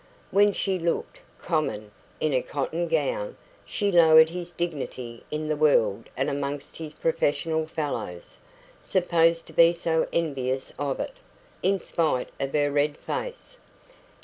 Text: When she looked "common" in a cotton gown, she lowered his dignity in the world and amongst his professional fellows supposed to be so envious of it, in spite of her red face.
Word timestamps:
When 0.31 0.51
she 0.51 0.79
looked 0.79 1.19
"common" 1.37 1.91
in 2.19 2.33
a 2.33 2.41
cotton 2.41 2.87
gown, 2.87 3.37
she 3.67 3.91
lowered 3.91 4.29
his 4.29 4.49
dignity 4.49 5.23
in 5.29 5.47
the 5.47 5.55
world 5.55 6.09
and 6.17 6.27
amongst 6.27 6.77
his 6.77 6.95
professional 6.95 7.67
fellows 7.67 8.39
supposed 8.81 9.45
to 9.45 9.53
be 9.53 9.73
so 9.73 10.07
envious 10.11 10.73
of 10.79 10.99
it, 10.99 11.17
in 11.61 11.79
spite 11.81 12.29
of 12.39 12.51
her 12.53 12.71
red 12.71 12.97
face. 12.97 13.59